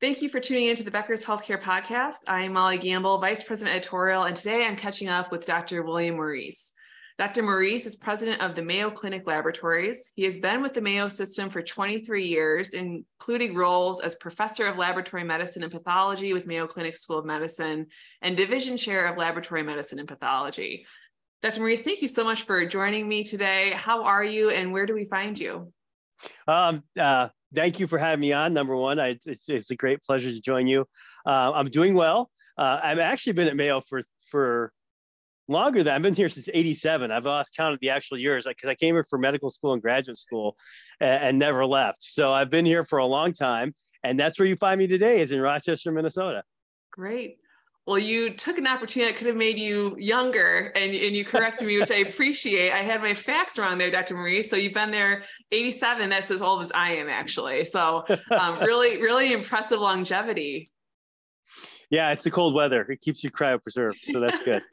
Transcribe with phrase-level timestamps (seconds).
[0.00, 2.20] Thank you for tuning in to the Becker's Healthcare Podcast.
[2.26, 5.82] I am Molly Gamble, Vice President Editorial, and today I'm catching up with Dr.
[5.82, 6.72] William Morice.
[7.18, 7.42] Dr.
[7.42, 10.10] Morice is president of the Mayo Clinic Laboratories.
[10.14, 14.78] He has been with the Mayo system for 23 years, including roles as professor of
[14.78, 17.88] laboratory medicine and pathology with Mayo Clinic School of Medicine
[18.22, 20.86] and division chair of laboratory medicine and pathology.
[21.42, 21.60] Dr.
[21.60, 23.72] Morice, thank you so much for joining me today.
[23.72, 25.74] How are you and where do we find you?
[26.48, 28.52] Um, uh, thank you for having me on.
[28.52, 30.86] Number one, I, it's, it's a great pleasure to join you.
[31.26, 32.30] Uh, I'm doing well.
[32.56, 34.72] Uh, I've actually been at Mayo for for
[35.48, 37.10] longer than I've been here since '87.
[37.10, 39.82] I've lost count of the actual years because I came here for medical school and
[39.82, 40.56] graduate school
[41.00, 41.98] and, and never left.
[42.00, 45.20] So I've been here for a long time, and that's where you find me today
[45.20, 46.42] is in Rochester, Minnesota.
[46.92, 47.39] Great
[47.86, 51.66] well, you took an opportunity that could have made you younger and, and you corrected
[51.66, 52.72] me, which I appreciate.
[52.72, 54.14] I had my facts wrong there, Dr.
[54.14, 54.50] Morice.
[54.50, 56.08] So you've been there 87.
[56.10, 57.64] That's as old as I am, actually.
[57.64, 60.68] So um, really, really impressive longevity.
[61.90, 62.82] Yeah, it's the cold weather.
[62.82, 64.04] It keeps you cryopreserved.
[64.04, 64.62] So that's good.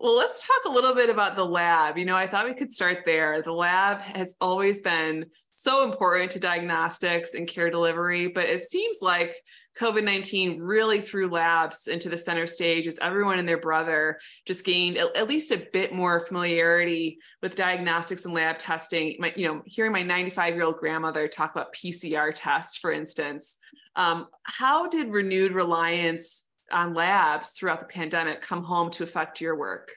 [0.00, 1.98] Well, let's talk a little bit about the lab.
[1.98, 3.42] You know, I thought we could start there.
[3.42, 5.26] The lab has always been
[5.58, 9.34] so important to diagnostics and care delivery, but it seems like
[9.76, 14.64] COVID 19 really threw labs into the center stage as everyone and their brother just
[14.64, 19.16] gained at, least a bit more familiarity with diagnostics and lab testing.
[19.18, 23.56] My, you know, hearing my 95 year old grandmother talk about PCR tests, for instance.
[23.96, 29.56] Um, how did renewed reliance on labs throughout the pandemic come home to affect your
[29.56, 29.90] work?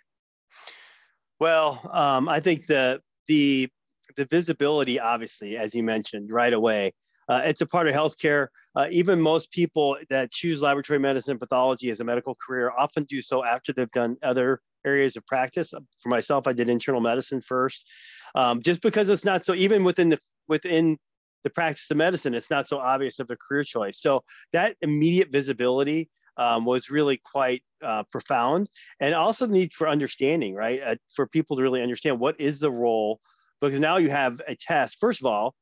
[1.40, 3.70] Well, um, I think the the
[4.16, 6.94] the visibility, obviously, as you mentioned right away,
[7.30, 8.48] uh, it's a part of healthcare.
[8.76, 13.22] Uh, even most people that choose laboratory medicine pathology as a medical career often do
[13.22, 15.74] so after they've done other areas of practice.
[16.02, 17.88] For myself, I did internal medicine first,
[18.36, 20.98] um, just because it's not so even within the within
[21.44, 24.00] the practice of medicine, it's not so obvious of a career choice.
[24.00, 24.24] So
[24.54, 30.54] that immediate visibility um, was really quite uh, profound, and also the need for understanding,
[30.56, 30.82] right?
[30.82, 33.20] Uh, for people to really understand what is the role,
[33.62, 34.98] because now you have a test.
[35.00, 35.54] First of all,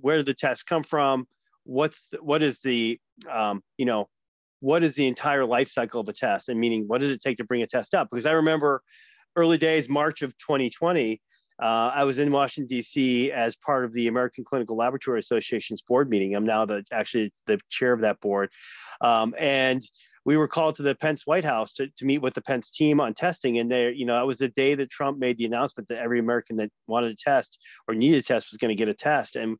[0.00, 1.26] where did the test come from?
[1.64, 2.98] What's the, what is the
[3.30, 4.08] um, you know
[4.60, 7.36] what is the entire life cycle of a test, and meaning what does it take
[7.38, 8.08] to bring a test up?
[8.10, 8.82] Because I remember
[9.36, 11.20] early days, March of 2020.
[11.60, 13.32] Uh, I was in Washington D.C.
[13.32, 16.36] as part of the American Clinical Laboratory Association's board meeting.
[16.36, 18.50] I'm now the actually the chair of that board,
[19.00, 19.82] um, and
[20.24, 23.00] we were called to the Pence White House to, to meet with the Pence team
[23.00, 23.58] on testing.
[23.58, 26.18] And there, you know, that was the day that Trump made the announcement that every
[26.18, 29.36] American that wanted a test or needed a test was going to get a test.
[29.36, 29.56] And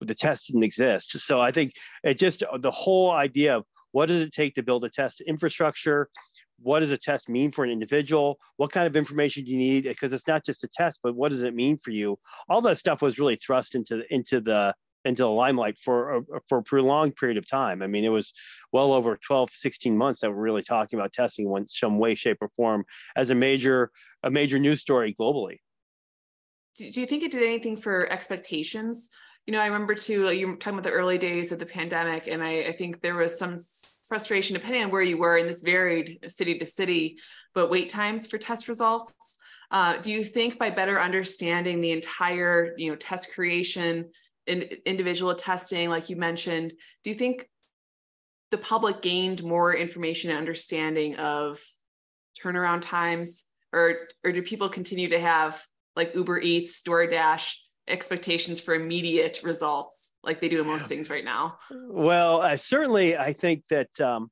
[0.00, 1.18] the test didn't exist.
[1.20, 1.72] So I think
[2.04, 6.08] it just the whole idea of what does it take to build a test infrastructure?
[6.60, 8.38] What does a test mean for an individual?
[8.56, 9.84] What kind of information do you need?
[9.84, 12.18] Because it's not just a test, but what does it mean for you?
[12.48, 16.58] All that stuff was really thrust into into the into the limelight for a, for
[16.58, 17.82] a prolonged period of time.
[17.82, 18.32] I mean, it was
[18.72, 22.38] well over 12, 16 months that we're really talking about testing in some way, shape,
[22.40, 22.84] or form
[23.16, 23.90] as a major
[24.22, 25.58] a major news story globally.
[26.76, 29.10] Do do you think it did anything for expectations?
[29.46, 32.26] You know, I remember too, you were talking about the early days of the pandemic,
[32.26, 33.56] and I, I think there was some
[34.06, 37.16] frustration depending on where you were, and this varied city to city,
[37.54, 39.36] but wait times for test results.
[39.70, 44.10] Uh, do you think by better understanding the entire, you know, test creation
[44.48, 46.72] in, individual testing, like you mentioned,
[47.04, 47.48] do you think
[48.50, 51.60] the public gained more information and understanding of
[52.42, 55.62] turnaround times, or or do people continue to have
[55.94, 57.54] like Uber Eats, DoorDash
[57.88, 61.58] expectations for immediate results, like they do in most things right now?
[61.70, 64.30] Well, uh, certainly, I think that um,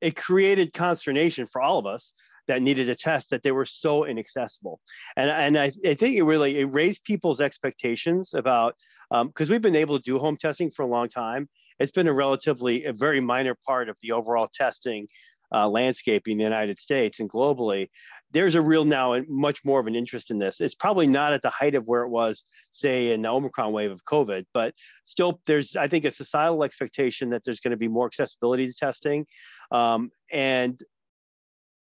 [0.00, 2.12] it created consternation for all of us
[2.48, 4.80] that needed a test that they were so inaccessible.
[5.16, 8.74] And, and I, I think it really it raised people's expectations about
[9.10, 11.48] because um, we've been able to do home testing for a long time.
[11.78, 15.08] It's been a relatively a very minor part of the overall testing
[15.52, 17.88] uh, landscape in the United States and globally.
[18.32, 20.60] There's a real now and much more of an interest in this.
[20.60, 23.92] It's probably not at the height of where it was, say, in the Omicron wave
[23.92, 27.88] of COVID, but still, there's I think a societal expectation that there's going to be
[27.88, 29.26] more accessibility to testing,
[29.70, 30.80] um, and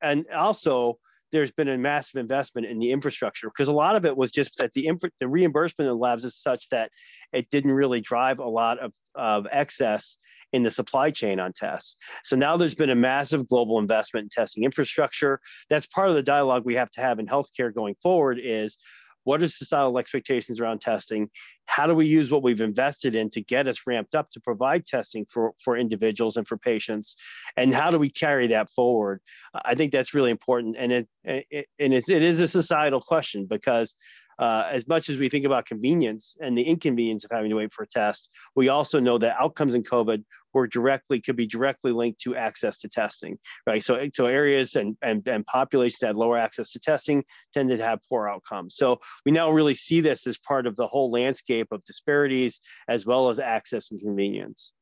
[0.00, 0.99] and also
[1.32, 4.56] there's been a massive investment in the infrastructure because a lot of it was just
[4.58, 6.90] that the infra- the reimbursement of labs is such that
[7.32, 10.17] it didn't really drive a lot of, of excess
[10.52, 11.96] in the supply chain on tests.
[12.23, 15.40] So now there's been a massive global investment in testing infrastructure.
[15.69, 18.78] That's part of the dialogue we have to have in healthcare going forward is
[19.26, 21.28] what are societal expectations around testing?
[21.64, 24.87] How do we use what we've invested in to get us ramped up to provide
[24.87, 27.17] testing for, for individuals and for patients?
[27.56, 29.20] And how do we carry that forward?
[29.52, 30.76] I think that's really important.
[30.78, 33.96] And it, it and it is a societal question because
[34.38, 37.73] uh, as much as we think about convenience and the inconvenience of having to wait
[37.73, 41.93] for a test, we also know that outcomes in COVID were directly could be directly
[41.93, 43.83] linked to access to testing, right?
[43.83, 47.85] So, so areas and, and, and populations that had lower access to testing tended to
[47.85, 48.77] have poor outcomes.
[48.77, 53.05] So we now really see this as part of the whole landscape of disparities as
[53.05, 54.73] well as access and convenience.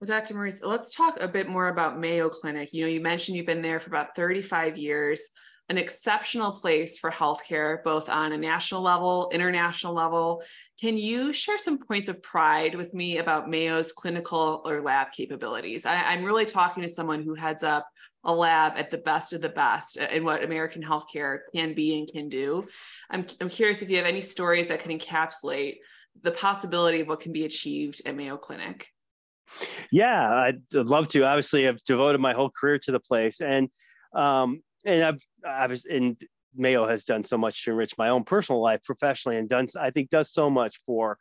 [0.00, 0.34] Well, Dr.
[0.34, 2.72] Morice, let's talk a bit more about Mayo Clinic.
[2.72, 5.30] You know, you mentioned you've been there for about 35 years
[5.70, 10.42] an exceptional place for healthcare, both on a national level, international level.
[10.78, 15.86] Can you share some points of pride with me about Mayo's clinical or lab capabilities?
[15.86, 17.88] I, am really talking to someone who heads up
[18.24, 22.08] a lab at the best of the best in what American healthcare can be and
[22.10, 22.66] can do.
[23.10, 25.76] I'm, I'm curious if you have any stories that can encapsulate
[26.22, 28.88] the possibility of what can be achieved at Mayo Clinic.
[29.90, 31.24] Yeah, I'd love to.
[31.24, 33.68] Obviously, I've devoted my whole career to the place, and
[34.14, 36.16] um, and I've, I've and
[36.54, 39.90] Mayo has done so much to enrich my own personal life professionally, and done I
[39.90, 41.18] think does so much for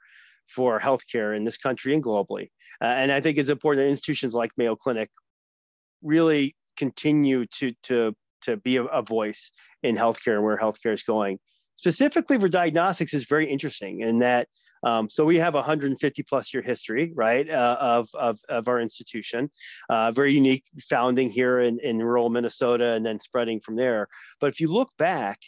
[0.47, 2.49] for healthcare in this country and globally.
[2.81, 5.09] Uh, and I think it's important that institutions like Mayo Clinic
[6.01, 9.51] really continue to to to be a, a voice
[9.81, 11.39] in healthcare and where healthcare is going.
[11.75, 14.47] Specifically for diagnostics is very interesting in that
[14.83, 19.49] um, so we have 150 plus year history, right, uh, of, of, of, our institution.
[19.89, 24.07] Uh, very unique founding here in, in rural Minnesota and then spreading from there.
[24.39, 25.39] But if you look back,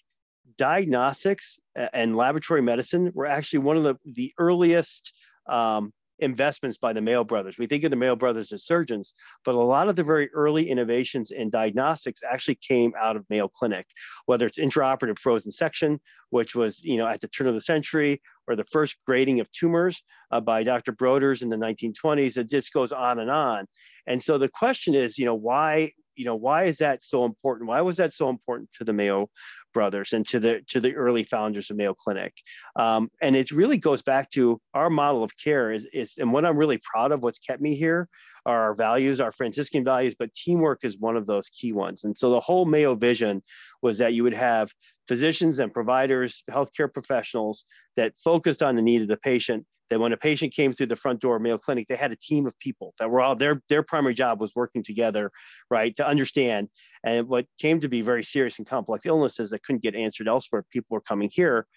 [0.57, 1.59] diagnostics
[1.93, 5.11] and laboratory medicine were actually one of the, the earliest
[5.47, 7.57] um, investments by the Mayo brothers.
[7.57, 9.13] We think of the Mayo brothers as surgeons,
[9.43, 13.47] but a lot of the very early innovations in diagnostics actually came out of Mayo
[13.47, 13.87] Clinic,
[14.25, 18.21] whether it's intraoperative frozen section, which was you know at the turn of the century,
[18.47, 20.01] or the first grading of tumors
[20.31, 20.93] uh, by Dr.
[20.93, 22.37] Broders in the 1920s.
[22.37, 23.65] It just goes on and on.
[24.07, 27.67] And so the question is, you know, why you know why is that so important
[27.67, 29.29] why was that so important to the mayo
[29.75, 32.33] brothers and to the to the early founders of Mayo Clinic.
[32.75, 36.45] Um, and it really goes back to our model of care is, is and what
[36.45, 38.07] I'm really proud of what's kept me here
[38.45, 42.03] are our values, our Franciscan values, but teamwork is one of those key ones.
[42.03, 43.41] And so the whole Mayo vision
[43.81, 44.71] was that you would have
[45.07, 47.65] physicians and providers, healthcare professionals
[47.97, 50.95] that focused on the need of the patient that when a patient came through the
[50.95, 53.61] front door of Mayo Clinic, they had a team of people that were all their
[53.69, 55.31] their primary job was working together,
[55.69, 56.69] right, to understand.
[57.03, 60.65] And what came to be very serious and complex illnesses that couldn't get answered elsewhere,
[60.71, 61.67] people were coming here.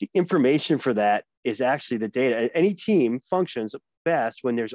[0.00, 2.50] The information for that is actually the data.
[2.56, 3.74] Any team functions
[4.04, 4.74] best when there's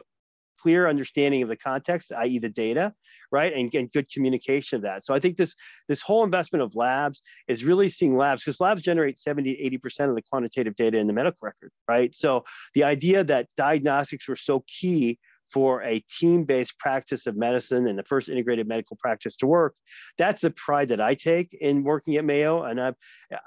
[0.61, 2.93] clear understanding of the context, i.e., the data,
[3.31, 5.05] right, and, and good communication of that.
[5.05, 5.55] So I think this
[5.87, 10.09] this whole investment of labs is really seeing labs because labs generate 70 80 percent
[10.09, 12.13] of the quantitative data in the medical record, right?
[12.13, 15.19] So the idea that diagnostics were so key
[15.51, 19.75] for a team-based practice of medicine and the first integrated medical practice to work
[20.17, 22.93] that's the pride that i take in working at mayo and i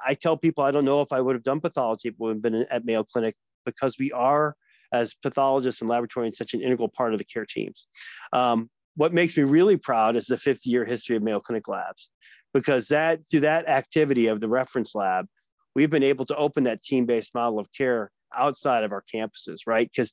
[0.04, 2.66] i tell people i don't know if i would have done pathology if we been
[2.70, 4.56] at mayo clinic because we are
[4.92, 7.86] as pathologists and laboratorians such an integral part of the care teams.
[8.32, 12.10] Um, what makes me really proud is the 50 year history of Mayo Clinic Labs,
[12.52, 15.26] because that through that activity of the reference lab,
[15.74, 19.60] we've been able to open that team based model of care outside of our campuses,
[19.66, 19.90] right?
[19.90, 20.12] Because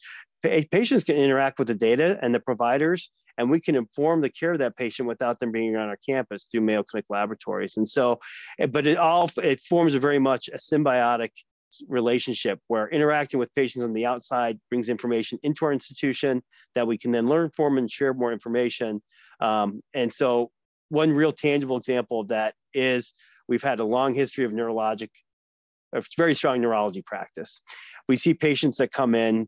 [0.71, 4.53] patients can interact with the data and the providers, and we can inform the care
[4.53, 7.77] of that patient without them being on our campus through Mayo Clinic laboratories.
[7.77, 8.19] And so,
[8.59, 11.31] eh, but it all it forms a very much a symbiotic
[11.87, 16.41] relationship where interacting with patients on the outside brings information into our institution
[16.75, 19.01] that we can then learn from and share more information.
[19.39, 20.51] Um, and so
[20.89, 23.13] one real tangible example of that is
[23.47, 25.09] we've had a long history of neurologic,
[25.93, 27.61] a very strong neurology practice.
[28.07, 29.47] We see patients that come in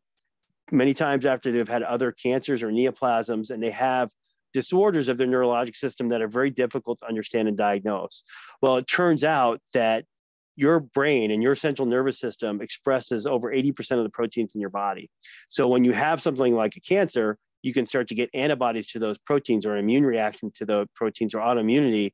[0.72, 4.10] many times after they've had other cancers or neoplasms and they have
[4.54, 8.24] disorders of their neurologic system that are very difficult to understand and diagnose.
[8.62, 10.06] Well, it turns out that
[10.56, 14.70] your brain and your central nervous system expresses over 80% of the proteins in your
[14.70, 15.10] body.
[15.48, 19.00] So when you have something like a cancer, you can start to get antibodies to
[19.00, 22.12] those proteins or immune reaction to the proteins or autoimmunity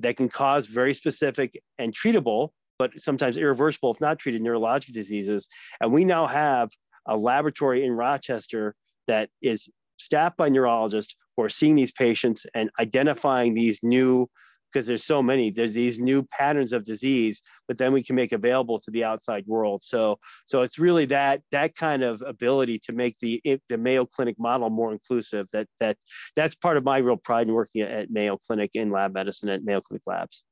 [0.00, 5.46] that can cause very specific and treatable, but sometimes irreversible, if not treated, neurologic diseases.
[5.80, 6.70] And we now have
[7.06, 8.74] a laboratory in Rochester
[9.06, 9.68] that is
[9.98, 14.28] staffed by neurologists who are seeing these patients and identifying these new
[14.72, 18.32] because there's so many there's these new patterns of disease but then we can make
[18.32, 19.84] available to the outside world.
[19.84, 24.40] So so it's really that that kind of ability to make the the mayo clinic
[24.40, 25.96] model more inclusive that that
[26.34, 29.62] that's part of my real pride in working at, mayo clinic in lab medicine at
[29.62, 30.42] mayo clinic labs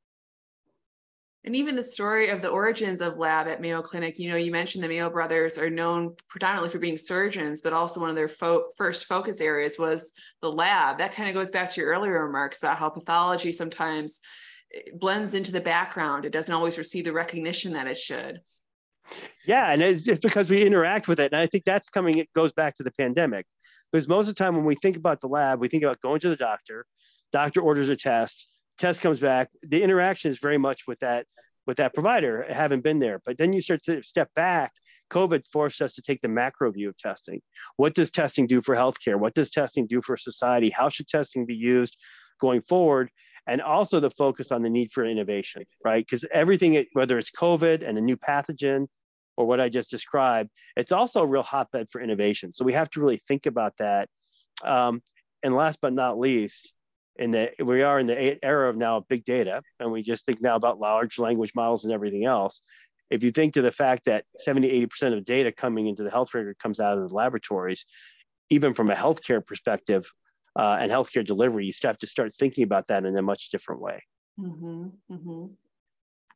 [1.44, 4.50] and even the story of the origins of lab at Mayo Clinic, you know, you
[4.50, 8.28] mentioned the Mayo brothers are known predominantly for being surgeons, but also one of their
[8.28, 10.98] fo- first focus areas was the lab.
[10.98, 14.20] That kind of goes back to your earlier remarks about how pathology sometimes
[14.74, 16.24] eh, blends into the background.
[16.24, 18.40] It doesn't always receive the recognition that it should.
[19.46, 22.18] Yeah, and it's, it's because we interact with it, and I think that's coming.
[22.18, 23.46] It goes back to the pandemic,
[23.90, 26.20] because most of the time when we think about the lab, we think about going
[26.20, 26.84] to the doctor.
[27.32, 29.48] Doctor orders a test, test comes back.
[29.62, 31.26] The interaction is very much with that
[31.66, 32.46] with that provider.
[32.50, 34.72] haven't been there, but then you start to step back.
[35.10, 37.40] COVID forced us to take the macro view of testing.
[37.76, 39.18] What does testing do for healthcare?
[39.18, 40.70] What does testing do for society?
[40.70, 41.96] How should testing be used
[42.40, 43.10] going forward?
[43.48, 46.04] and also the focus on the need for innovation, right?
[46.04, 48.86] Because everything, whether it's COVID and a new pathogen
[49.38, 52.52] or what I just described, it's also a real hotbed for innovation.
[52.52, 54.10] So we have to really think about that.
[54.62, 55.02] Um,
[55.42, 56.74] and last but not least,
[57.18, 60.40] in the we are in the era of now big data, and we just think
[60.40, 62.62] now about large language models and everything else.
[63.10, 66.34] If you think to the fact that 70, 80% of data coming into the health
[66.34, 67.86] record comes out of the laboratories,
[68.50, 70.06] even from a healthcare perspective,
[70.58, 73.80] uh, and healthcare delivery, you have to start thinking about that in a much different
[73.80, 74.02] way.
[74.38, 75.46] Mm-hmm, mm-hmm.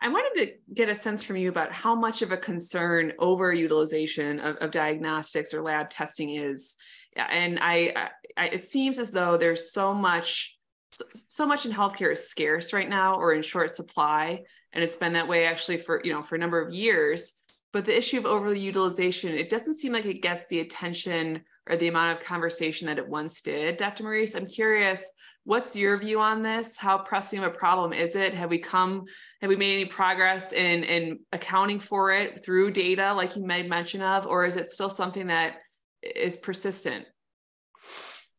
[0.00, 4.44] I wanted to get a sense from you about how much of a concern overutilization
[4.44, 6.76] of, of diagnostics or lab testing is.
[7.16, 10.58] And I, I, it seems as though there's so much,
[10.92, 14.96] so so much in healthcare is scarce right now or in short supply, and it's
[14.96, 17.34] been that way actually for you know for a number of years.
[17.72, 21.88] But the issue of overutilization, it doesn't seem like it gets the attention or the
[21.88, 23.78] amount of conversation that it once did.
[23.78, 24.02] Dr.
[24.02, 25.10] Morice, I'm curious,
[25.44, 26.76] what's your view on this?
[26.76, 28.34] How pressing of a problem is it?
[28.34, 29.04] Have we come,
[29.40, 33.68] have we made any progress in, in accounting for it through data, like you made
[33.68, 35.54] mention of, or is it still something that
[36.02, 37.06] is persistent?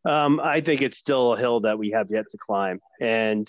[0.06, 2.80] Um, I think it's still a hill that we have yet to climb.
[3.02, 3.48] And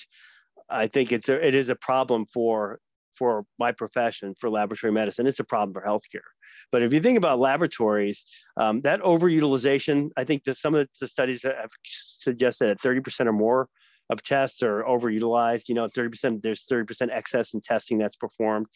[0.69, 2.79] I think it's a, it is a problem for
[3.17, 5.27] for my profession for laboratory medicine.
[5.27, 6.27] It's a problem for healthcare.
[6.73, 8.25] But if you think about laboratories,
[8.57, 13.33] um, that overutilization, I think that some of the studies have suggested that 30% or
[13.33, 13.69] more
[14.11, 15.69] of tests are overutilized.
[15.69, 18.67] You know, 30%, there's 30% excess in testing that's performed.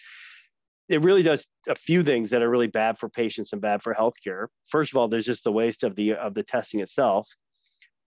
[0.89, 3.95] It really does a few things that are really bad for patients and bad for
[3.95, 4.47] healthcare.
[4.71, 7.29] First of all, there's just the waste of the of the testing itself.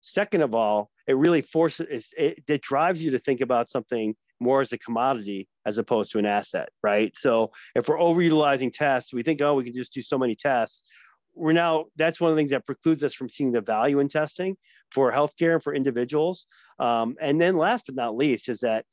[0.02, 4.60] Second of all, it really forces it, it drives you to think about something more
[4.60, 7.16] as a commodity as opposed to an asset, right?
[7.16, 10.82] So if we're overutilizing tests, we think, oh, we can just do so many tests.
[11.34, 14.08] We're now, that's one of the things that precludes us from seeing the value in
[14.08, 14.56] testing
[14.90, 16.46] for healthcare and for individuals.
[16.78, 18.84] Um, and then last but not least is that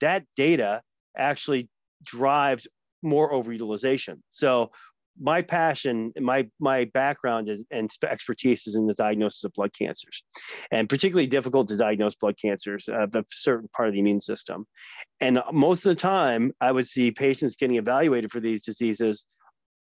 [0.00, 0.80] that data
[1.16, 1.68] actually
[2.02, 2.66] drives
[3.02, 4.20] more overutilization.
[4.30, 4.70] So
[5.20, 10.24] my passion, my my background is, and expertise is in the diagnosis of blood cancers,
[10.70, 14.20] and particularly difficult to diagnose blood cancers uh, of a certain part of the immune
[14.20, 14.66] system.
[15.20, 19.24] And most of the time, I would see patients getting evaluated for these diseases,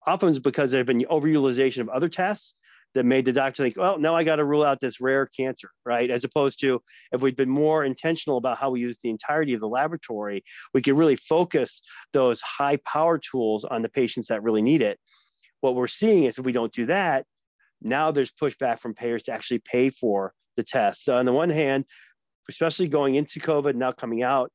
[0.05, 2.53] often because there have been overutilization of other tests
[2.97, 5.69] that made the doctor think, well, now I got to rule out this rare cancer,
[5.85, 6.09] right?
[6.09, 9.59] As opposed to if we'd been more intentional about how we use the entirety of
[9.59, 14.63] the laboratory, we could really focus those high power tools on the patients that really
[14.63, 14.99] need it.
[15.61, 17.25] What we're seeing is if we don't do that,
[17.83, 21.05] now there's pushback from payers to actually pay for the tests.
[21.05, 21.85] So on the one hand,
[22.49, 24.51] especially going into COVID, now coming out,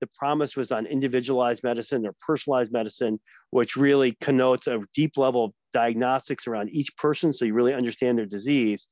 [0.00, 3.18] the promise was on individualized medicine or personalized medicine,
[3.50, 8.18] which really connotes a deep level of diagnostics around each person so you really understand
[8.18, 8.88] their disease.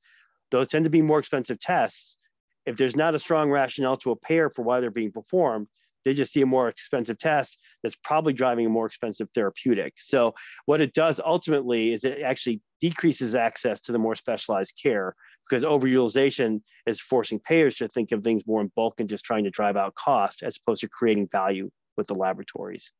[0.50, 2.18] Those tend to be more expensive tests.
[2.66, 5.68] If there's not a strong rationale to a payer for why they're being performed,
[6.04, 9.94] they just see a more expensive test that's probably driving a more expensive therapeutic.
[9.96, 10.34] So,
[10.66, 15.16] what it does ultimately is it actually decreases access to the more specialized care
[15.48, 19.44] because overutilization is forcing payers to think of things more in bulk and just trying
[19.44, 22.92] to drive out cost as opposed to creating value with the laboratories.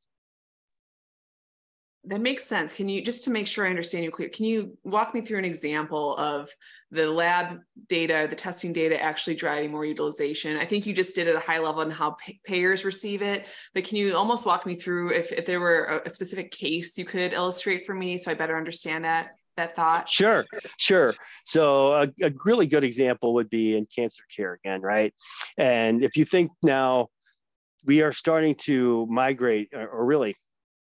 [2.09, 2.73] That makes sense.
[2.73, 5.39] Can you, just to make sure I understand you clear, can you walk me through
[5.39, 6.49] an example of
[6.93, 10.57] the lab data, the testing data actually driving more utilization?
[10.57, 13.47] I think you just did at a high level on how pay- payers receive it,
[13.75, 16.97] but can you almost walk me through if, if there were a, a specific case
[16.97, 19.33] you could illustrate for me so I better understand that?
[19.57, 20.09] That thought?
[20.09, 20.45] Sure,
[20.79, 21.15] sure.
[21.45, 25.15] So a, a, really good example would be in cancer care again, right?
[25.59, 27.09] And if you think now
[27.85, 30.37] we are starting to migrate or, or really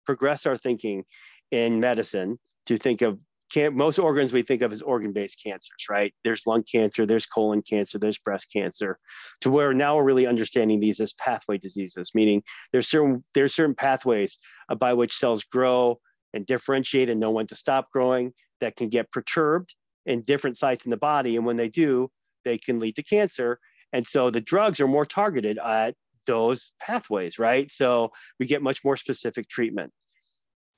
[0.06, 1.04] progress our thinking
[1.50, 3.18] in medicine to think of
[3.52, 6.14] can, most organs we think of as organ-based cancers, right?
[6.22, 8.98] There's lung cancer, there's colon cancer, there's breast cancer,
[9.40, 13.74] to where now we're really understanding these as pathway diseases, meaning there's certain there's certain
[13.74, 15.98] pathways uh, by which cells grow
[16.32, 19.74] and differentiate and know when to stop growing that can get perturbed
[20.06, 21.36] in different sites in the body.
[21.36, 22.10] And when they do,
[22.44, 23.58] they can lead to cancer.
[23.92, 25.94] And so the drugs are more targeted at
[26.26, 27.70] those pathways, right?
[27.70, 29.92] So we get much more specific treatment.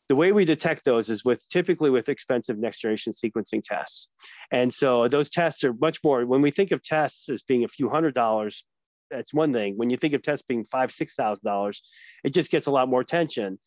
[0.08, 4.08] The way we detect those is with typically with expensive next generation sequencing tests.
[4.50, 7.68] And so those tests are much more, when we think of tests as being a
[7.68, 8.64] few hundred dollars,
[9.10, 9.76] that's one thing.
[9.76, 11.82] When you think of tests being five, six thousand dollars,
[12.24, 13.58] it just gets a lot more attention.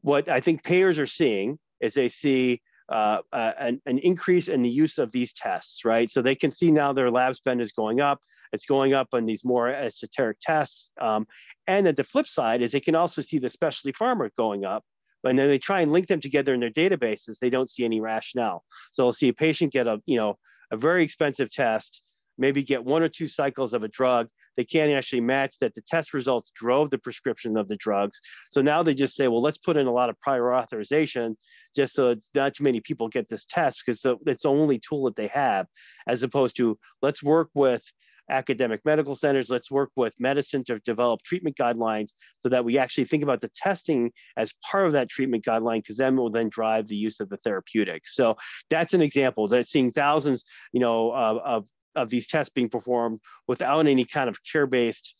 [0.00, 4.62] What I think payers are seeing is they see uh, uh, an, an, increase in
[4.62, 6.10] the use of these tests, right?
[6.10, 8.20] So they can see now their lab spend is going up.
[8.52, 10.90] It's going up on these more esoteric tests.
[11.00, 11.26] Um,
[11.66, 14.84] and at the flip side is they can also see the specialty pharma going up.
[15.24, 17.38] And then they try and link them together in their databases.
[17.38, 18.64] They don't see any rationale.
[18.90, 20.38] So they'll see a patient get a, you know,
[20.72, 22.02] a very expensive test,
[22.38, 24.28] maybe get one or two cycles of a drug.
[24.56, 28.20] They can't actually match that the test results drove the prescription of the drugs.
[28.50, 31.36] So now they just say, well, let's put in a lot of prior authorization
[31.74, 35.04] just so it's not too many people get this test because it's the only tool
[35.04, 35.66] that they have,
[36.06, 37.82] as opposed to let's work with
[38.30, 39.50] academic medical centers.
[39.50, 43.50] Let's work with medicine to develop treatment guidelines so that we actually think about the
[43.54, 47.28] testing as part of that treatment guideline, because then will then drive the use of
[47.28, 48.14] the therapeutics.
[48.14, 48.36] So
[48.70, 51.64] that's an example that seeing thousands, you know, of, of,
[51.96, 55.14] of these tests being performed without any kind of care-based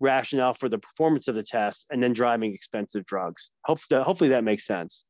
[0.00, 3.50] rationale for the performance of the test and then driving expensive drugs.
[3.64, 5.04] Hopefully, hopefully that makes sense.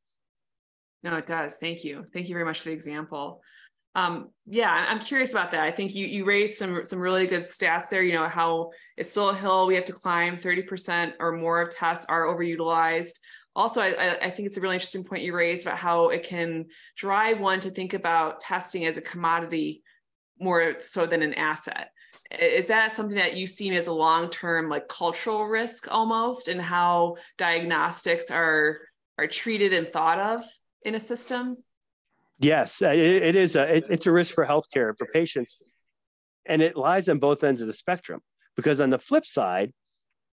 [1.01, 1.57] No, it does.
[1.57, 2.05] Thank you.
[2.13, 3.41] Thank you very much for the example
[3.95, 5.61] um, yeah, I'm curious about that.
[5.61, 8.01] I think you you raised some some really good stats there.
[8.01, 10.37] You know how it's still a hill we have to climb.
[10.37, 13.13] Thirty percent or more of tests are overutilized.
[13.55, 16.65] Also, I, I think it's a really interesting point you raised about how it can
[16.97, 19.83] drive one to think about testing as a commodity
[20.39, 21.89] more so than an asset.
[22.31, 26.61] Is that something that you see as a long term like cultural risk almost, and
[26.61, 28.77] how diagnostics are
[29.17, 30.43] are treated and thought of
[30.83, 31.57] in a system?
[32.39, 33.55] Yes, uh, it, it is.
[33.55, 35.57] A, it, it's a risk for healthcare for patients,
[36.45, 38.21] and it lies on both ends of the spectrum.
[38.55, 39.71] Because on the flip side,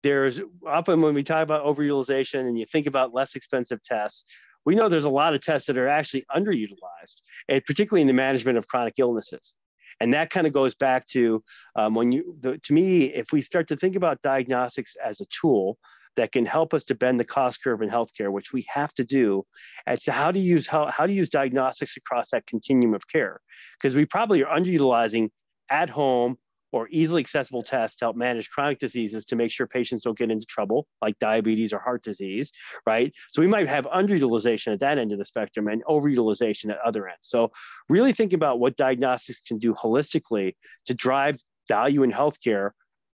[0.02, 4.24] there's often when we talk about overutilization and you think about less expensive tests,
[4.64, 8.12] we know there's a lot of tests that are actually underutilized, and particularly in the
[8.12, 9.54] management of chronic illnesses.
[10.00, 11.42] And that kind of goes back to
[11.76, 15.26] um, when you, the, to me, if we start to think about diagnostics as a
[15.26, 15.78] tool,
[16.16, 19.04] that can help us to bend the cost curve in healthcare, which we have to
[19.04, 19.44] do.
[19.86, 23.40] As to how to use how, how to use diagnostics across that continuum of care,
[23.78, 25.30] because we probably are underutilizing
[25.70, 26.36] at home
[26.72, 30.30] or easily accessible tests to help manage chronic diseases to make sure patients don't get
[30.30, 32.52] into trouble, like diabetes or heart disease,
[32.86, 33.12] right?
[33.30, 37.08] So we might have underutilization at that end of the spectrum and overutilization at other
[37.08, 37.22] ends.
[37.22, 37.50] So
[37.88, 40.54] really think about what diagnostics can do holistically
[40.86, 42.70] to drive value in healthcare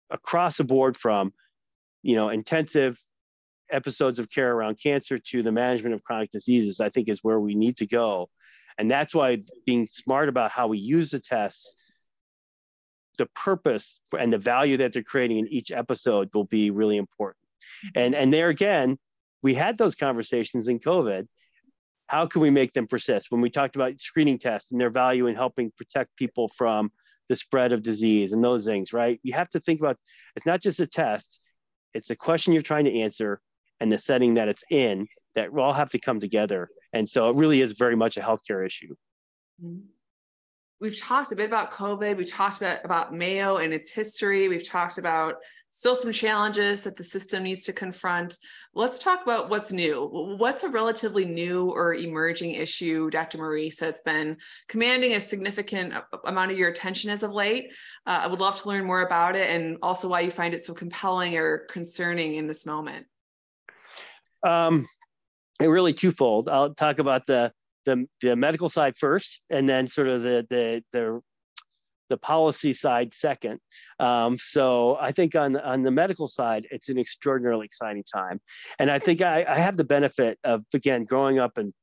[0.09, 1.33] across the board from
[2.03, 3.01] you know, intensive
[3.71, 7.39] episodes of care around cancer to the management of chronic diseases, I think is where
[7.39, 8.29] we need to go.
[8.77, 11.75] And that's why being smart about how we use the tests,
[13.17, 17.43] the purpose and the value that they're creating in each episode will be really important.
[17.95, 18.97] And, and there again,
[19.41, 21.27] we had those conversations in COVID.
[22.07, 23.27] How can we make them persist?
[23.29, 26.91] When we talked about screening tests and their value in helping protect people from
[27.29, 29.19] the spread of disease and those things, right?
[29.23, 29.97] You have to think about
[30.35, 31.39] it's not just a test,
[31.93, 33.39] it's the question you're trying to answer
[33.79, 36.69] and the setting that it's in that all have to come together.
[36.91, 38.95] And so it really is very much a healthcare issue.
[39.63, 39.85] Mm-hmm.
[40.79, 42.17] We've talked a bit about COVID.
[42.17, 44.47] We talked about, about Mayo and its history.
[44.47, 45.35] We've talked about
[45.73, 48.37] still some challenges that the system needs to confront.
[48.75, 50.07] Let's talk about what's new.
[50.37, 53.39] What's a relatively new or emerging issue, Dr.
[53.39, 57.71] Morice, that's been commanding a significant amount of your attention as of late?
[58.05, 60.63] Uh, I would love to learn more about it and also why you find it
[60.63, 63.07] so compelling or concerning in this moment.
[64.43, 64.87] Um,
[65.59, 66.49] really twofold.
[66.49, 67.51] I'll talk about the
[67.85, 71.21] the, the medical side first, and then sort of the the the
[72.09, 73.59] the policy side second.
[73.99, 78.39] Um, so I think on on the medical side, it's an extraordinarily exciting time,
[78.79, 81.73] and I think I, I have the benefit of again growing up and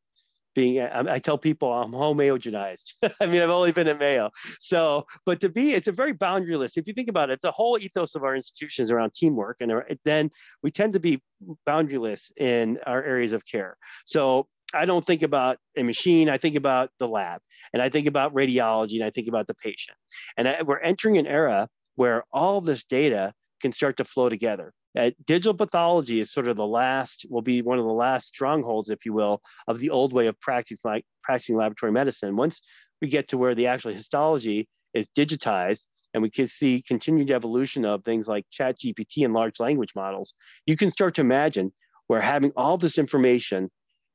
[0.55, 2.95] being I, I tell people I'm home Mayogenized.
[3.21, 6.77] I mean I've only been at Mayo, so but to be it's a very boundaryless.
[6.77, 9.73] If you think about it, it's a whole ethos of our institutions around teamwork, and
[10.05, 10.31] then
[10.63, 11.21] we tend to be
[11.69, 13.77] boundaryless in our areas of care.
[14.05, 16.29] So I don't think about a machine.
[16.29, 17.41] I think about the lab
[17.73, 19.97] and I think about radiology and I think about the patient.
[20.37, 24.73] And I, we're entering an era where all this data can start to flow together.
[24.99, 28.91] Uh, digital pathology is sort of the last, will be one of the last strongholds,
[28.91, 32.37] if you will, of the old way of practicing, like, practicing laboratory medicine.
[32.37, 32.61] Once
[33.01, 37.85] we get to where the actual histology is digitized and we can see continued evolution
[37.85, 40.35] of things like chat GPT and large language models,
[40.67, 41.73] you can start to imagine
[42.09, 43.71] where having all this information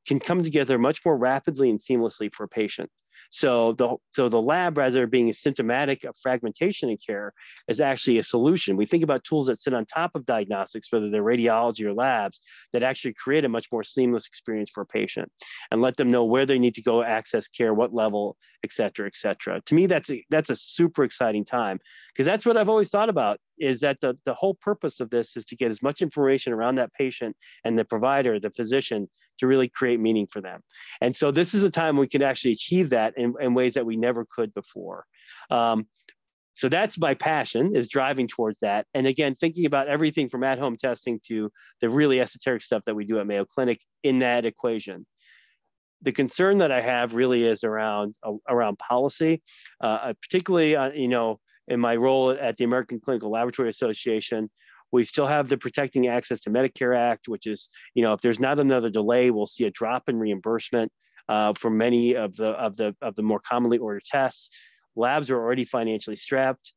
[0.07, 2.89] can come together much more rapidly and seamlessly for a patient.
[3.31, 7.33] So the so the lab, rather than being symptomatic of fragmentation in care,
[7.67, 8.77] is actually a solution.
[8.77, 12.41] We think about tools that sit on top of diagnostics, whether they're radiology or labs,
[12.71, 15.31] that actually create a much more seamless experience for a patient
[15.71, 19.07] and let them know where they need to go access care, what level, et cetera,
[19.07, 19.61] et cetera.
[19.65, 21.79] To me, that's a, that's a super exciting time
[22.13, 25.37] because that's what I've always thought about is that the, the whole purpose of this
[25.37, 29.07] is to get as much information around that patient and the provider, the physician,
[29.39, 30.61] to really create meaning for them.
[31.01, 33.85] And so this is a time we can actually achieve that in, in ways that
[33.85, 35.05] we never could before.
[35.49, 35.87] Um,
[36.55, 38.87] so that's my passion is driving towards that.
[38.93, 43.03] And again, thinking about everything from at-home testing to the really esoteric stuff that we
[43.03, 45.05] do at Mayo Clinic in that equation.
[46.01, 49.41] The concern that I have really is around uh, around policy,
[49.81, 54.49] uh, particularly uh, you know in my role at the American Clinical Laboratory Association.
[54.91, 58.39] We still have the Protecting Access to Medicare Act, which is, you know, if there's
[58.39, 60.91] not another delay, we'll see a drop in reimbursement
[61.27, 64.49] uh, for many of the of the of the more commonly ordered tests.
[64.95, 66.73] Labs are already financially strapped.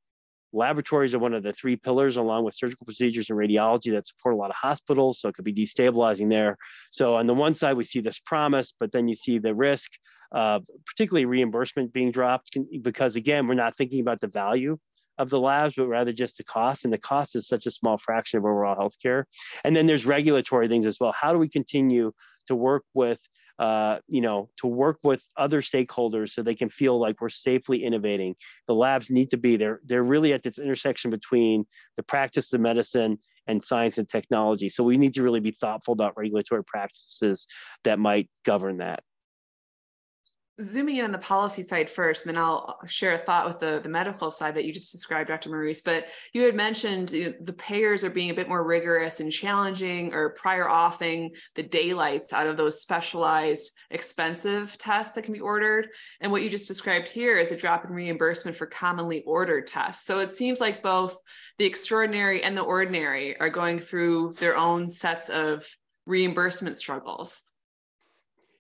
[0.53, 4.35] Laboratories are one of the three pillars, along with surgical procedures and radiology, that support
[4.35, 5.21] a lot of hospitals.
[5.21, 6.57] So it could be destabilizing there.
[6.91, 9.91] So on the one side, we see this promise, but then you see the risk,
[10.35, 14.79] uh, particularly reimbursement being dropped, because again, we're not thinking about the value
[15.19, 16.85] of the labs, but rather just the cost.
[16.85, 19.25] And the cost is such a small fraction of overall healthcare.
[19.65, 21.15] And then there's regulatory things as well.
[21.19, 22.13] How do we continue
[22.47, 23.21] to work with,
[23.59, 27.85] uh, you know, to work with other stakeholders so they can feel like we're safely
[27.85, 28.37] innovating?
[28.67, 29.81] The labs need to be there.
[29.85, 34.69] They're really at this intersection between the practice of medicine and science and technology.
[34.69, 37.47] So we need to really be thoughtful about regulatory practices
[37.85, 39.03] that might govern that
[40.61, 43.61] zooming in on the policy side first, and then I'll uh, share a thought with
[43.61, 45.51] the, the medical side that you just described, Dr.
[45.51, 45.81] Morice.
[45.81, 49.31] But you had mentioned you know, the payers are being a bit more rigorous and
[49.31, 55.41] challenging or prior authing the daylights out of those specialized expensive tests that can be
[55.41, 55.89] ordered.
[56.21, 60.07] And what you just described here is a drop in reimbursement for commonly ordered tests.
[60.07, 61.19] So it seems like both
[61.59, 65.67] the extraordinary and the ordinary are going through their own sets of
[66.07, 67.43] reimbursement struggles.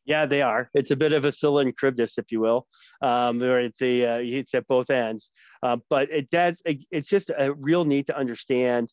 [0.09, 0.71] Yeah, they are.
[0.73, 2.67] It's a bit of a Scylla if you will.
[3.03, 5.31] Um, or the uh, it's at both ends.
[5.63, 6.63] Uh, but it does.
[6.65, 8.91] It, it's just a real need to understand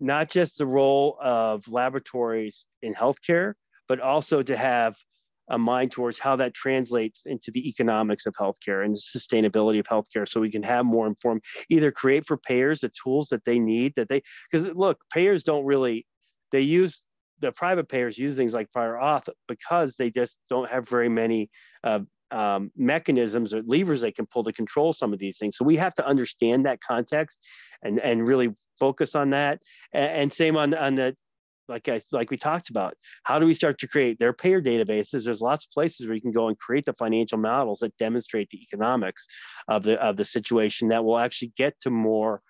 [0.00, 3.54] not just the role of laboratories in healthcare,
[3.88, 4.96] but also to have
[5.48, 9.86] a mind towards how that translates into the economics of healthcare and the sustainability of
[9.86, 13.58] healthcare so we can have more informed either create for payers the tools that they
[13.58, 16.06] need that they because look payers don't really
[16.50, 17.02] they use
[17.40, 21.50] the private payers use things like prior auth because they just don't have very many
[21.82, 25.56] uh, um, mechanisms or levers they can pull to control some of these things.
[25.56, 27.38] So we have to understand that context
[27.82, 29.60] and and really focus on that.
[29.92, 31.16] And, and same on on the
[31.68, 32.94] like I like we talked about.
[33.22, 35.24] How do we start to create their payer databases?
[35.24, 38.50] There's lots of places where you can go and create the financial models that demonstrate
[38.50, 39.26] the economics
[39.68, 42.42] of the of the situation that will actually get to more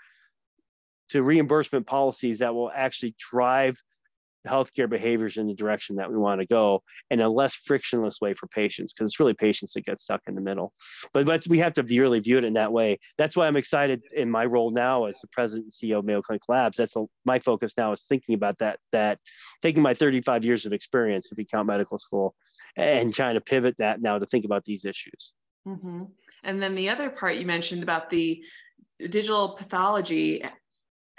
[1.10, 3.76] to reimbursement policies that will actually drive
[4.46, 8.34] healthcare behaviors in the direction that we want to go in a less frictionless way
[8.34, 10.72] for patients because it's really patients that get stuck in the middle.
[11.12, 12.98] But, but we have to really view it in that way.
[13.18, 16.22] That's why i'm excited in my role now as the president and ceo of mayo
[16.22, 16.76] clinic labs.
[16.76, 19.18] That's a, my focus now is thinking about that that
[19.62, 22.34] taking my 35 years of experience if you count medical school
[22.76, 25.32] and trying to pivot that now to think about these issues.
[25.66, 26.02] Mm-hmm.
[26.42, 28.42] and then the other part you mentioned about the
[29.00, 30.44] digital pathology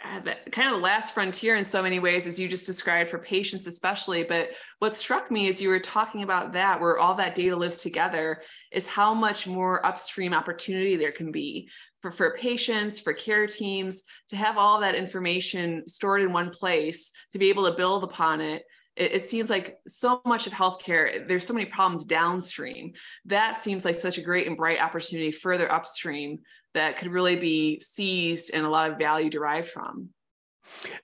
[0.04, 0.20] Uh,
[0.52, 3.66] kind of the last frontier in so many ways as you just described for patients
[3.66, 4.24] especially.
[4.24, 7.78] But what struck me as you were talking about that where all that data lives
[7.78, 8.42] together
[8.74, 11.70] is how much more upstream opportunity there can be
[12.02, 17.12] for, for patients for care teams to have all that information stored in one place
[17.32, 18.64] to be able to build upon it.
[18.98, 22.94] It, it seems like so much of healthcare there's so many problems downstream.
[23.26, 26.40] That seems like such a great and bright opportunity further upstream
[26.76, 30.10] that could really be seized and a lot of value derived from.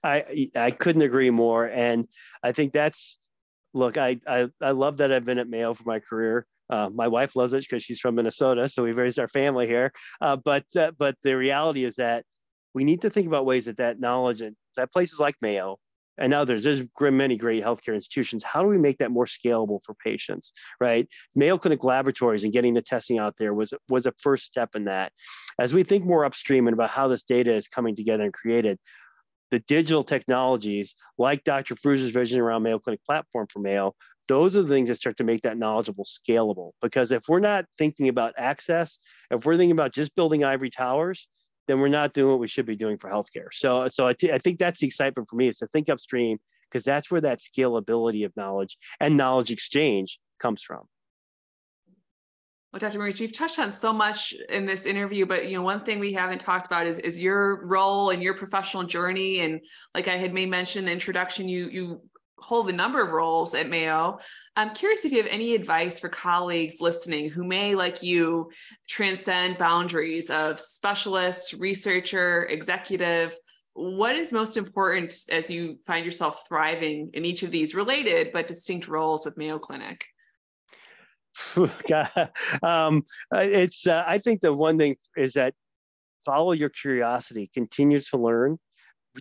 [0.04, 2.08] I I couldn't agree more, and
[2.44, 3.18] I think that's
[3.74, 3.98] look.
[3.98, 6.46] I I, I love that I've been at Mayo for my career.
[6.70, 9.92] Uh, my wife loves it because she's from Minnesota, so we've raised our family here.
[10.22, 12.24] Uh, but uh, but the reality is that
[12.74, 15.78] we need to think about ways that that knowledge and that places like Mayo
[16.22, 16.64] and others.
[16.64, 18.44] There's many great healthcare institutions.
[18.44, 21.08] How do we make that more scalable for patients, right?
[21.36, 24.86] Mayo Clinic laboratories and getting the testing out there was was a first step in
[24.86, 25.12] that.
[25.60, 28.78] As we think more upstream and about how this data is coming together and created,
[29.50, 31.76] the digital technologies like Dr.
[31.76, 33.94] Farrugia's vision around Mayo Clinic platform for Mayo,
[34.30, 36.72] those are the things that start to make that knowledgeable scalable.
[36.82, 38.98] Because if we're not thinking about access,
[39.30, 41.28] if we're thinking about just building ivory towers,
[41.72, 43.48] then we're not doing what we should be doing for healthcare.
[43.54, 46.38] So, so I, think that's the excitement for me is to think upstream
[46.70, 50.82] because that's where that scalability of knowledge and knowledge exchange comes from.
[52.74, 52.98] Well, Dr.
[52.98, 56.12] Morice, we've touched on so much in this interview, but you know, one thing we
[56.12, 59.40] haven't talked about is, is your role and your professional journey.
[59.40, 59.62] And
[59.96, 62.02] like I had made mention in the introduction, you you
[62.42, 64.20] hold a number of roles at Mayo.
[64.56, 68.52] I'm curious if you have any advice for colleagues listening who may, like you,
[68.88, 73.38] transcend boundaries of specialist, researcher, executive.
[73.74, 78.48] What is most important as you find yourself thriving in each of these related but
[78.48, 80.06] distinct roles with Mayo Clinic?
[82.64, 85.54] um, it's uh, I think the one thing is that
[86.26, 88.60] follow your curiosity, continue to learn,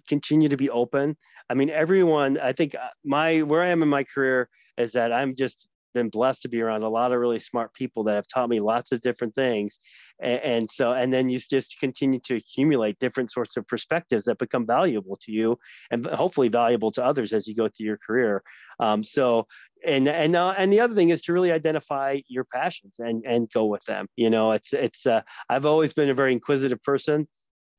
[0.08, 1.16] continue to be open.
[1.48, 2.38] I mean, everyone.
[2.38, 4.48] I think uh, my where I am in my career
[4.78, 8.04] is that I'm just been blessed to be around a lot of really smart people
[8.04, 9.80] that have taught me lots of different things
[10.22, 14.38] and, and, so and then you just continue to accumulate different sorts of perspectives that
[14.38, 15.58] become valuable to you
[15.90, 18.40] and hopefully valuable to others as you go through your career
[18.78, 19.48] um, so
[19.84, 23.50] and and uh, and the other thing is to really identify your passions and and
[23.52, 24.06] go with them.
[24.16, 27.28] You know, it's it's uh, I've always been a very inquisitive person,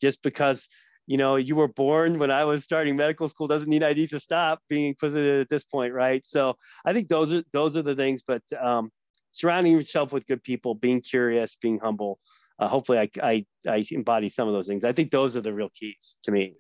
[0.01, 0.67] just because
[1.07, 4.09] you know you were born when I was starting medical school doesn't mean I need
[4.11, 6.25] to stop being inquisitive at this point, right?
[6.25, 8.21] So I think those are those are the things.
[8.25, 8.91] But um,
[9.31, 12.19] surrounding yourself with good people, being curious, being humble.
[12.59, 14.83] Uh, hopefully, I, I I embody some of those things.
[14.83, 16.55] I think those are the real keys to me.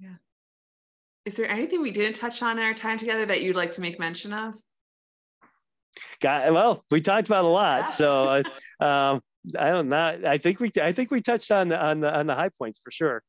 [0.00, 0.16] Yeah.
[1.24, 3.80] Is there anything we didn't touch on in our time together that you'd like to
[3.80, 4.54] make mention of?
[6.20, 8.42] got well we talked about a lot so uh,
[8.84, 9.20] um,
[9.58, 12.26] i don't know i think we i think we touched on the on the on
[12.26, 13.22] the high points for sure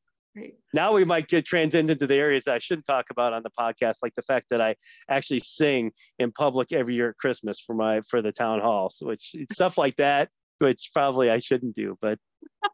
[0.74, 3.50] Now we might get transcend into the areas that i shouldn't talk about on the
[3.50, 4.74] podcast like the fact that i
[5.08, 9.34] actually sing in public every year at christmas for my for the town halls which
[9.52, 12.18] stuff like that which probably i shouldn't do but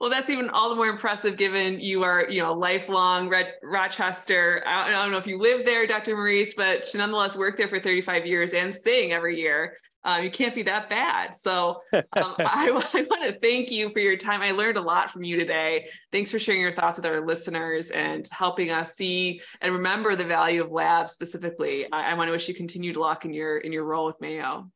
[0.00, 4.62] well, that's even all the more impressive given you are, you know, lifelong Red, Rochester.
[4.66, 6.14] I don't, I don't, know if you live there, Dr.
[6.14, 9.78] Morice, but she nonetheless worked there for 35 years and sing every year.
[10.06, 11.38] Um, you can't be that bad.
[11.38, 14.40] So um, I, I want to thank you for your time.
[14.40, 15.88] I learned a lot from you today.
[16.12, 20.24] Thanks for sharing your thoughts with our listeners and helping us see and remember the
[20.24, 21.90] value of labs specifically.
[21.92, 24.70] I, I want to wish you continued luck in your in your role with Mayo.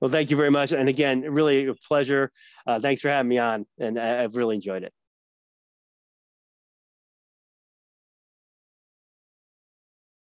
[0.00, 0.72] Well, thank you very much.
[0.72, 2.32] And again, really a pleasure.
[2.66, 4.94] Uh, thanks for having me on, and I, I've really enjoyed it.